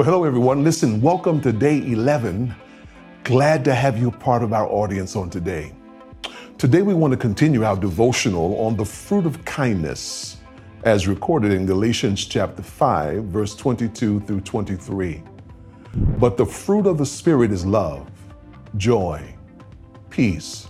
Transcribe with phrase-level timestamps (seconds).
[0.00, 0.64] Well, hello, everyone.
[0.64, 2.54] Listen, welcome to day 11.
[3.22, 5.74] Glad to have you part of our audience on today.
[6.56, 10.38] Today, we want to continue our devotional on the fruit of kindness
[10.84, 15.22] as recorded in Galatians chapter 5, verse 22 through 23.
[16.18, 18.10] But the fruit of the Spirit is love,
[18.78, 19.22] joy,
[20.08, 20.68] peace,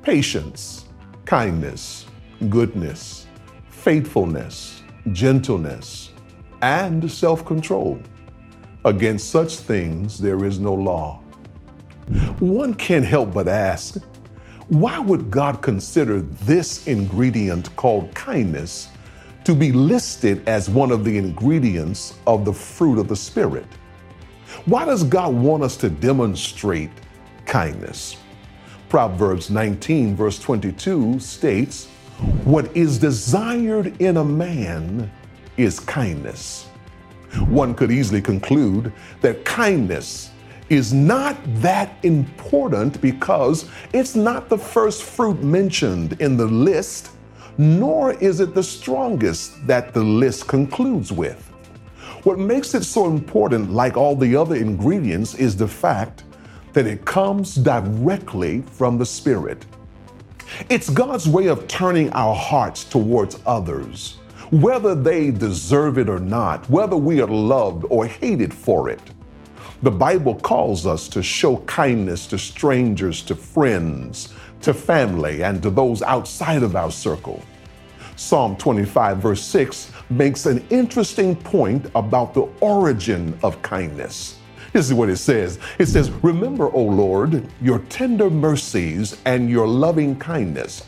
[0.00, 0.86] patience,
[1.26, 2.06] kindness,
[2.48, 3.26] goodness,
[3.68, 6.12] faithfulness, gentleness,
[6.62, 8.00] and self control.
[8.84, 11.20] Against such things there is no law.
[12.40, 14.02] One can't help but ask,
[14.68, 18.88] why would God consider this ingredient called kindness
[19.44, 23.66] to be listed as one of the ingredients of the fruit of the Spirit?
[24.64, 26.90] Why does God want us to demonstrate
[27.46, 28.16] kindness?
[28.88, 31.86] Proverbs 19, verse 22 states,
[32.44, 35.10] What is desired in a man
[35.56, 36.66] is kindness.
[37.48, 40.30] One could easily conclude that kindness
[40.68, 47.10] is not that important because it's not the first fruit mentioned in the list,
[47.58, 51.48] nor is it the strongest that the list concludes with.
[52.24, 56.24] What makes it so important, like all the other ingredients, is the fact
[56.72, 59.66] that it comes directly from the Spirit.
[60.68, 64.18] It's God's way of turning our hearts towards others,
[64.52, 69.00] whether they deserve it or not, whether we are loved or hated for it.
[69.82, 75.70] The Bible calls us to show kindness to strangers, to friends, to family, and to
[75.70, 77.42] those outside of our circle.
[78.16, 84.38] Psalm 25, verse 6 makes an interesting point about the origin of kindness.
[84.74, 89.66] This is what it says It says, Remember, O Lord, your tender mercies and your
[89.66, 90.86] loving kindness,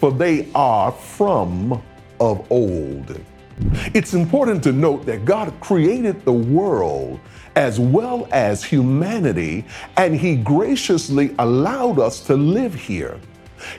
[0.00, 1.80] for they are from
[2.24, 3.20] of old.
[3.94, 7.20] It's important to note that God created the world
[7.54, 9.64] as well as humanity,
[9.96, 13.20] and He graciously allowed us to live here.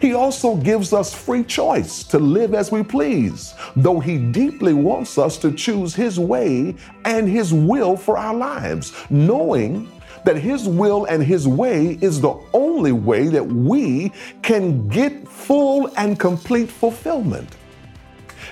[0.01, 5.17] He also gives us free choice to live as we please, though He deeply wants
[5.17, 9.91] us to choose His way and His will for our lives, knowing
[10.23, 15.91] that His will and His way is the only way that we can get full
[15.97, 17.57] and complete fulfillment.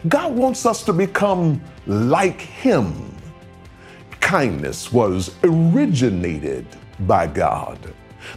[0.08, 3.16] God wants us to become like Him.
[4.20, 6.66] Kindness was originated
[7.02, 7.78] by God.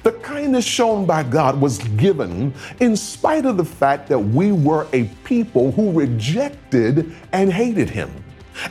[0.02, 4.86] The kindness shown by God was given in spite of the fact that we were
[4.92, 8.10] a people who rejected and hated Him.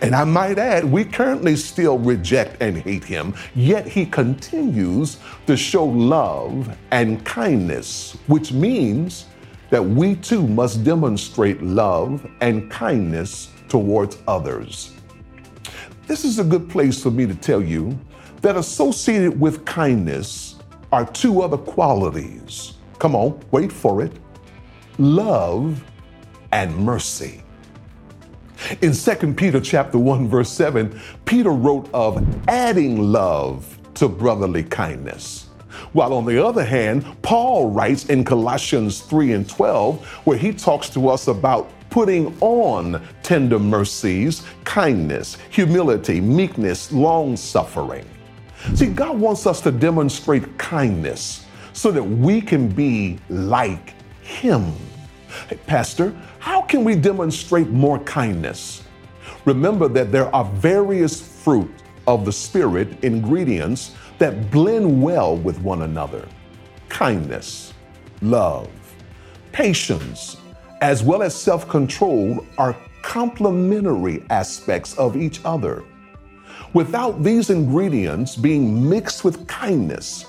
[0.02, 5.18] And I might add, we currently still reject and hate him, yet he continues
[5.48, 9.26] to show love and kindness, which means
[9.70, 14.94] that we too must demonstrate love and kindness towards others.
[16.08, 17.98] This is a good place for me to tell you
[18.42, 20.56] that associated with kindness
[20.92, 22.74] are two other qualities.
[23.00, 24.12] Come on, wait for it
[24.98, 25.84] love
[26.52, 27.44] and mercy.
[28.82, 35.45] In 2 Peter chapter 1 verse 7, Peter wrote of adding love to brotherly kindness.
[35.96, 40.90] While on the other hand, Paul writes in Colossians 3 and 12, where he talks
[40.90, 48.06] to us about putting on tender mercies, kindness, humility, meekness, long suffering.
[48.74, 54.74] See, God wants us to demonstrate kindness so that we can be like Him.
[55.48, 58.84] Hey, Pastor, how can we demonstrate more kindness?
[59.46, 61.72] Remember that there are various fruit
[62.08, 66.28] of the Spirit ingredients that blend well with one another
[66.90, 67.74] kindness,
[68.22, 68.70] love,
[69.52, 70.38] patience,
[70.82, 75.84] as well as self control are complementary aspects of each other.
[76.74, 80.26] Without these ingredients being mixed with kindness,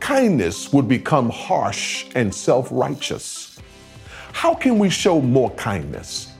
[0.00, 3.58] kindness would become harsh and self righteous.
[4.32, 6.32] How can we show more kindness?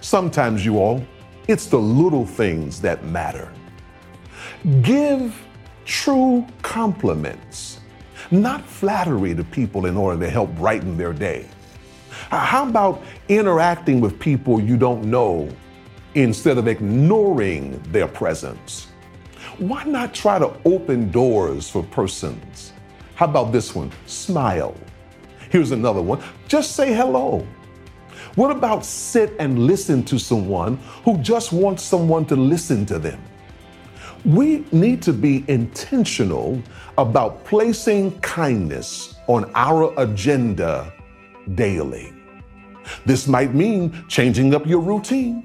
[0.00, 1.04] Sometimes, you all,
[1.48, 3.52] it's the little things that matter.
[4.82, 5.34] Give
[5.84, 7.80] true compliments,
[8.30, 11.48] not flattery to people in order to help brighten their day.
[12.30, 15.48] How about interacting with people you don't know
[16.14, 18.86] instead of ignoring their presence?
[19.58, 22.72] Why not try to open doors for persons?
[23.16, 23.90] How about this one?
[24.06, 24.76] Smile.
[25.50, 26.22] Here's another one.
[26.46, 27.44] Just say hello.
[28.36, 33.20] What about sit and listen to someone who just wants someone to listen to them?
[34.24, 36.62] We need to be intentional
[36.96, 40.92] about placing kindness on our agenda
[41.54, 42.12] daily.
[43.04, 45.44] This might mean changing up your routine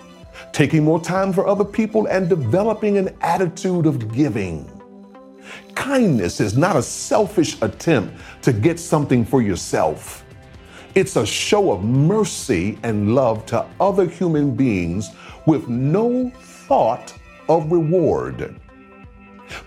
[0.51, 4.69] taking more time for other people, and developing an attitude of giving.
[5.75, 10.25] Kindness is not a selfish attempt to get something for yourself.
[10.95, 15.11] It's a show of mercy and love to other human beings
[15.45, 17.13] with no thought
[17.49, 18.59] of reward.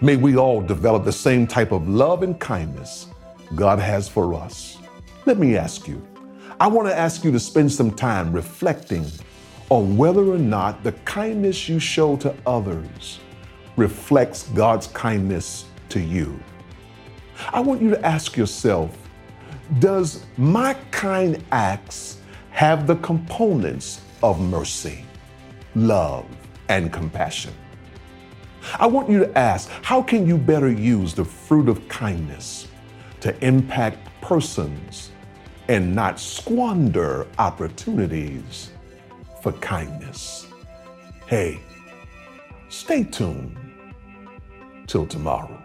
[0.00, 3.08] May we all develop the same type of love and kindness
[3.54, 4.78] God has for us.
[5.26, 6.06] Let me ask you,
[6.60, 9.06] I want to ask you to spend some time reflecting
[9.70, 13.20] on whether or not the kindness you show to others
[13.76, 16.38] reflects God's kindness to you.
[17.52, 18.96] I want you to ask yourself
[19.78, 22.18] Does my kind acts
[22.50, 25.04] have the components of mercy,
[25.74, 26.26] love,
[26.68, 27.54] and compassion?
[28.78, 32.68] I want you to ask How can you better use the fruit of kindness
[33.20, 35.10] to impact persons
[35.68, 38.70] and not squander opportunities
[39.42, 40.46] for kindness?
[41.26, 41.60] Hey,
[42.68, 43.56] stay tuned
[44.86, 45.59] till tomorrow.